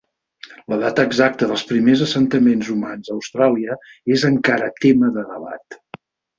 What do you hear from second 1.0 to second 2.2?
exacta dels primers